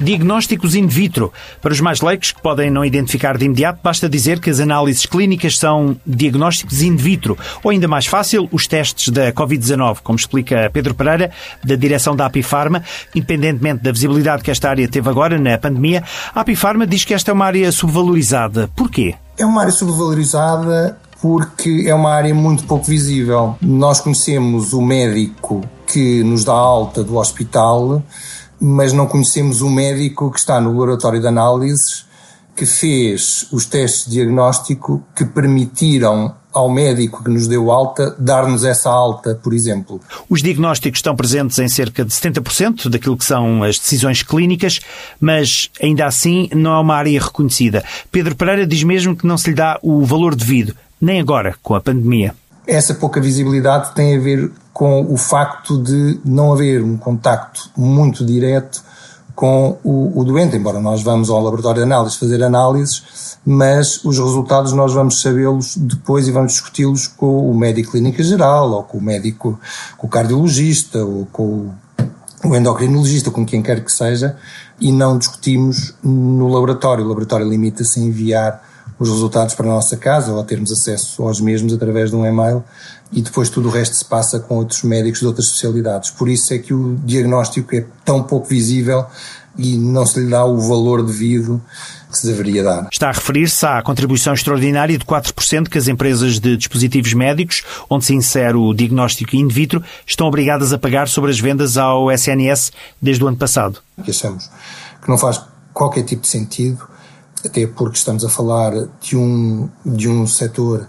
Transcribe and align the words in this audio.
Diagnósticos 0.00 0.74
in 0.74 0.86
vitro. 0.86 1.32
Para 1.60 1.72
os 1.72 1.80
mais 1.80 2.00
leigos 2.00 2.32
que 2.32 2.40
podem 2.40 2.70
não 2.70 2.84
identificar 2.84 3.36
de 3.36 3.44
imediato, 3.44 3.80
basta 3.82 4.08
dizer 4.08 4.40
que 4.40 4.48
as 4.48 4.60
análises 4.60 5.06
clínicas 5.06 5.58
são 5.58 5.96
diagnósticos 6.06 6.82
in 6.82 6.96
vitro. 6.96 7.36
Ou 7.62 7.70
ainda 7.70 7.88
mais 7.88 8.06
fácil, 8.06 8.48
os 8.52 8.66
testes 8.66 9.08
da 9.08 9.32
Covid-19, 9.32 9.98
como 10.02 10.18
explica 10.18 10.70
Pedro 10.72 10.94
Pereira, 10.94 11.30
da 11.64 11.74
direção 11.74 12.14
da 12.14 12.26
Apifarma. 12.26 12.82
Independentemente 13.14 13.82
da 13.82 13.92
visibilidade 13.92 14.42
que 14.42 14.50
esta 14.50 14.70
área 14.70 14.88
teve 14.88 15.08
agora 15.08 15.38
na 15.38 15.58
pandemia, 15.58 16.04
a 16.34 16.40
Apifarma 16.40 16.86
diz 16.86 17.04
que 17.04 17.14
esta 17.14 17.30
é 17.30 17.34
uma 17.34 17.46
área 17.46 17.70
subvalorizada. 17.72 18.70
Porquê? 18.76 19.14
É 19.36 19.44
uma 19.44 19.62
área 19.62 19.72
subvalorizada 19.72 20.96
porque 21.20 21.84
é 21.86 21.94
uma 21.94 22.12
área 22.12 22.34
muito 22.34 22.64
pouco 22.64 22.84
visível. 22.84 23.56
Nós 23.60 24.00
conhecemos 24.00 24.72
o 24.72 24.80
médico 24.80 25.62
que 25.86 26.22
nos 26.22 26.44
dá 26.44 26.52
alta 26.52 27.02
do 27.02 27.16
hospital, 27.16 28.02
mas 28.60 28.92
não 28.92 29.06
conhecemos 29.06 29.62
o 29.62 29.70
médico 29.70 30.30
que 30.30 30.38
está 30.38 30.60
no 30.60 30.70
laboratório 30.70 31.20
de 31.20 31.26
análises 31.26 32.06
que 32.58 32.66
fez 32.66 33.46
os 33.52 33.66
testes 33.66 34.06
de 34.06 34.16
diagnóstico 34.16 35.00
que 35.14 35.24
permitiram 35.24 36.34
ao 36.52 36.68
médico 36.68 37.22
que 37.22 37.30
nos 37.30 37.46
deu 37.46 37.70
alta 37.70 38.16
dar-nos 38.18 38.64
essa 38.64 38.90
alta, 38.90 39.36
por 39.36 39.54
exemplo. 39.54 40.00
Os 40.28 40.42
diagnósticos 40.42 40.98
estão 40.98 41.14
presentes 41.14 41.56
em 41.60 41.68
cerca 41.68 42.04
de 42.04 42.12
70% 42.12 42.88
daquilo 42.88 43.16
que 43.16 43.24
são 43.24 43.62
as 43.62 43.78
decisões 43.78 44.24
clínicas, 44.24 44.80
mas 45.20 45.70
ainda 45.80 46.04
assim 46.04 46.48
não 46.52 46.72
é 46.72 46.80
uma 46.80 46.96
área 46.96 47.20
reconhecida. 47.20 47.84
Pedro 48.10 48.34
Pereira 48.34 48.66
diz 48.66 48.82
mesmo 48.82 49.14
que 49.14 49.26
não 49.26 49.38
se 49.38 49.50
lhe 49.50 49.54
dá 49.54 49.78
o 49.80 50.04
valor 50.04 50.34
devido, 50.34 50.74
nem 51.00 51.20
agora, 51.20 51.54
com 51.62 51.76
a 51.76 51.80
pandemia. 51.80 52.34
Essa 52.66 52.92
pouca 52.92 53.20
visibilidade 53.20 53.94
tem 53.94 54.16
a 54.16 54.20
ver 54.20 54.50
com 54.78 55.12
o 55.12 55.16
facto 55.16 55.76
de 55.82 56.20
não 56.24 56.52
haver 56.52 56.84
um 56.84 56.96
contacto 56.96 57.68
muito 57.76 58.24
direto 58.24 58.80
com 59.34 59.76
o, 59.82 60.20
o, 60.20 60.22
doente, 60.22 60.56
embora 60.56 60.78
nós 60.78 61.02
vamos 61.02 61.30
ao 61.30 61.42
laboratório 61.42 61.80
de 61.80 61.82
análise 61.82 62.16
fazer 62.16 62.40
análises, 62.44 63.36
mas 63.44 64.04
os 64.04 64.20
resultados 64.20 64.72
nós 64.72 64.94
vamos 64.94 65.20
sabê-los 65.20 65.76
depois 65.76 66.28
e 66.28 66.30
vamos 66.30 66.52
discuti-los 66.52 67.08
com 67.08 67.50
o 67.50 67.58
médico 67.58 67.90
clínica 67.90 68.22
geral, 68.22 68.70
ou 68.70 68.84
com 68.84 68.98
o 68.98 69.02
médico, 69.02 69.58
com 69.96 70.06
o 70.06 70.10
cardiologista, 70.10 71.04
ou 71.04 71.26
com 71.32 71.70
o 72.44 72.54
endocrinologista, 72.54 73.32
com 73.32 73.44
quem 73.44 73.60
quer 73.60 73.84
que 73.84 73.90
seja, 73.90 74.36
e 74.80 74.92
não 74.92 75.18
discutimos 75.18 75.92
no 76.04 76.46
laboratório. 76.46 77.04
O 77.04 77.08
laboratório 77.08 77.48
limita-se 77.48 77.98
a 77.98 78.02
enviar 78.04 78.62
os 78.98 79.08
resultados 79.08 79.54
para 79.54 79.66
a 79.66 79.70
nossa 79.70 79.96
casa 79.96 80.32
ou 80.32 80.40
a 80.40 80.44
termos 80.44 80.72
acesso 80.72 81.22
aos 81.22 81.40
mesmos 81.40 81.72
através 81.72 82.10
de 82.10 82.16
um 82.16 82.26
e-mail 82.26 82.64
e 83.12 83.22
depois 83.22 83.48
tudo 83.48 83.68
o 83.68 83.70
resto 83.70 83.94
se 83.94 84.04
passa 84.04 84.38
com 84.40 84.56
outros 84.56 84.82
médicos 84.82 85.20
de 85.20 85.26
outras 85.26 85.46
especialidades. 85.46 86.10
Por 86.10 86.28
isso 86.28 86.52
é 86.52 86.58
que 86.58 86.74
o 86.74 86.96
diagnóstico 87.04 87.74
é 87.74 87.84
tão 88.04 88.22
pouco 88.22 88.48
visível 88.48 89.06
e 89.56 89.76
não 89.76 90.06
se 90.06 90.20
lhe 90.20 90.30
dá 90.30 90.44
o 90.44 90.58
valor 90.58 91.02
devido 91.02 91.60
que 92.10 92.16
se 92.16 92.26
deveria 92.26 92.62
dar. 92.62 92.88
Está 92.92 93.08
a 93.08 93.12
referir-se 93.12 93.66
à 93.66 93.82
contribuição 93.82 94.32
extraordinária 94.32 94.96
de 94.96 95.04
4% 95.04 95.68
que 95.68 95.76
as 95.76 95.88
empresas 95.88 96.38
de 96.38 96.56
dispositivos 96.56 97.12
médicos, 97.12 97.64
onde 97.90 98.04
se 98.04 98.14
insere 98.14 98.56
o 98.56 98.72
diagnóstico 98.72 99.36
in 99.36 99.48
vitro, 99.48 99.82
estão 100.06 100.26
obrigadas 100.26 100.72
a 100.72 100.78
pagar 100.78 101.08
sobre 101.08 101.30
as 101.30 101.40
vendas 101.40 101.76
ao 101.76 102.10
SNS 102.10 102.72
desde 103.02 103.24
o 103.24 103.28
ano 103.28 103.36
passado. 103.36 103.80
Que 104.02 104.10
achamos 104.10 104.48
que 105.02 105.08
não 105.08 105.18
faz 105.18 105.40
qualquer 105.74 106.04
tipo 106.04 106.22
de 106.22 106.28
sentido, 106.28 106.88
até 107.44 107.66
porque 107.66 107.96
estamos 107.96 108.24
a 108.24 108.28
falar 108.28 108.72
de 109.00 109.16
um, 109.16 109.68
de 109.84 110.08
um 110.08 110.26
setor 110.26 110.88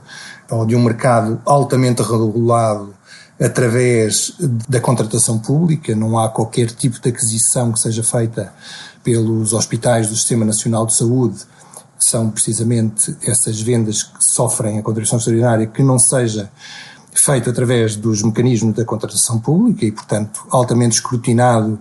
ou 0.49 0.65
de 0.65 0.75
um 0.75 0.83
mercado 0.83 1.41
altamente 1.45 2.01
regulado 2.01 2.93
através 3.39 4.33
da 4.67 4.81
contratação 4.81 5.39
pública, 5.39 5.95
não 5.95 6.19
há 6.19 6.27
qualquer 6.27 6.69
tipo 6.71 6.99
de 6.99 7.09
aquisição 7.09 7.71
que 7.71 7.79
seja 7.79 8.03
feita 8.03 8.53
pelos 9.03 9.53
hospitais 9.53 10.09
do 10.09 10.15
Sistema 10.15 10.43
Nacional 10.43 10.85
de 10.85 10.93
Saúde, 10.93 11.37
que 11.97 12.09
são 12.09 12.29
precisamente 12.29 13.15
essas 13.23 13.61
vendas 13.61 14.03
que 14.03 14.23
sofrem 14.23 14.77
a 14.79 14.81
contribuição 14.81 15.17
extraordinária, 15.17 15.67
que 15.67 15.81
não 15.81 15.97
seja 15.97 16.51
feito 17.13 17.49
através 17.49 17.95
dos 17.95 18.21
mecanismos 18.23 18.75
da 18.75 18.85
contratação 18.85 19.39
pública 19.39 19.85
e, 19.85 19.91
portanto, 19.91 20.45
altamente 20.49 20.95
escrutinado 20.95 21.79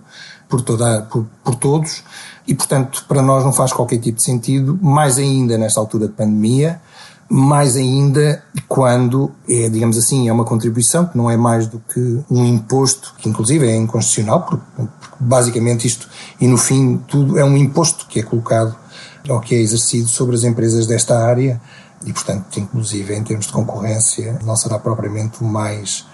por, 0.49 0.61
toda, 0.61 1.03
por, 1.03 1.25
por 1.43 1.55
todos. 1.55 2.03
E, 2.47 2.55
portanto, 2.55 3.05
para 3.07 3.21
nós 3.21 3.45
não 3.45 3.53
faz 3.53 3.71
qualquer 3.71 3.99
tipo 3.99 4.17
de 4.17 4.23
sentido, 4.23 4.77
mais 4.81 5.17
ainda 5.17 5.57
nesta 5.57 5.79
altura 5.79 6.07
de 6.07 6.13
pandemia, 6.13 6.81
mais 7.29 7.75
ainda 7.75 8.43
quando 8.67 9.31
é, 9.47 9.69
digamos 9.69 9.97
assim, 9.97 10.27
é 10.27 10.33
uma 10.33 10.43
contribuição 10.43 11.05
que 11.05 11.15
não 11.15 11.29
é 11.29 11.37
mais 11.37 11.67
do 11.67 11.79
que 11.79 12.19
um 12.29 12.43
imposto, 12.43 13.13
que 13.19 13.29
inclusive 13.29 13.67
é 13.67 13.75
inconstitucional, 13.75 14.41
porque, 14.41 14.63
porque 14.99 15.15
basicamente 15.19 15.85
isto, 15.85 16.09
e 16.41 16.47
no 16.47 16.57
fim 16.57 16.97
tudo 17.07 17.37
é 17.37 17.45
um 17.45 17.55
imposto 17.55 18.07
que 18.07 18.19
é 18.19 18.23
colocado 18.23 18.75
ou 19.29 19.39
que 19.39 19.53
é 19.53 19.59
exercido 19.59 20.07
sobre 20.07 20.35
as 20.35 20.43
empresas 20.43 20.87
desta 20.87 21.19
área 21.19 21.61
e, 22.03 22.11
portanto, 22.11 22.59
inclusive 22.59 23.13
em 23.13 23.23
termos 23.23 23.45
de 23.45 23.51
concorrência, 23.51 24.39
não 24.43 24.55
será 24.55 24.79
propriamente 24.79 25.43
o 25.43 25.45
mais, 25.45 26.07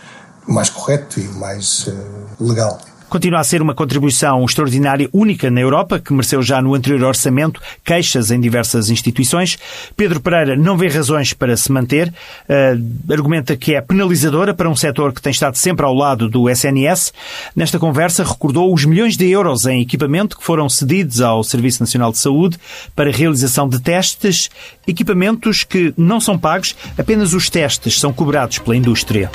o 0.46 0.52
mais 0.52 0.70
correto 0.70 1.20
e 1.20 1.28
o 1.28 1.36
mais 1.36 1.88
uh, 1.88 1.94
legal. 2.40 2.78
Continua 3.16 3.40
a 3.40 3.46
ser 3.46 3.62
uma 3.62 3.74
contribuição 3.74 4.44
extraordinária, 4.44 5.10
única 5.14 5.50
na 5.50 5.62
Europa, 5.62 6.02
que 6.02 6.12
mereceu 6.12 6.42
já 6.42 6.62
no 6.62 6.76
anterior 6.76 7.02
orçamento 7.02 7.62
queixas 7.82 8.30
em 8.30 8.42
diversas 8.42 8.90
instituições. 8.90 9.58
Pedro 9.96 10.20
Pereira 10.20 10.58
não 10.58 10.76
vê 10.76 10.90
razões 10.90 11.32
para 11.32 11.56
se 11.56 11.72
manter, 11.72 12.10
uh, 12.10 13.14
argumenta 13.14 13.56
que 13.56 13.74
é 13.74 13.80
penalizadora 13.80 14.54
para 14.54 14.70
um 14.70 14.76
setor 14.76 15.14
que 15.14 15.22
tem 15.22 15.32
estado 15.32 15.56
sempre 15.56 15.86
ao 15.86 15.94
lado 15.94 16.28
do 16.28 16.50
SNS. 16.50 17.14
Nesta 17.56 17.80
conversa, 17.80 18.22
recordou 18.22 18.74
os 18.74 18.84
milhões 18.84 19.16
de 19.16 19.30
euros 19.30 19.66
em 19.66 19.82
equipamento 19.82 20.38
que 20.38 20.44
foram 20.44 20.68
cedidos 20.68 21.22
ao 21.22 21.42
Serviço 21.42 21.82
Nacional 21.82 22.12
de 22.12 22.18
Saúde 22.18 22.58
para 22.94 23.10
realização 23.10 23.70
de 23.70 23.80
testes, 23.80 24.50
equipamentos 24.86 25.64
que 25.64 25.94
não 25.96 26.20
são 26.20 26.38
pagos, 26.38 26.76
apenas 26.98 27.34
os 27.34 27.50
testes 27.50 27.98
são 27.98 28.12
cobrados 28.12 28.60
pela 28.60 28.76
indústria. 28.76 29.32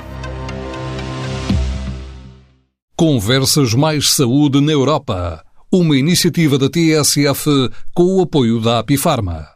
Conversas 3.01 3.73
Mais 3.73 4.13
Saúde 4.13 4.61
na 4.61 4.73
Europa. 4.73 5.43
Uma 5.73 5.97
iniciativa 5.97 6.59
da 6.59 6.69
TSF 6.69 7.49
com 7.95 8.19
o 8.19 8.21
apoio 8.21 8.61
da 8.61 8.79
Apifarma. 8.81 9.51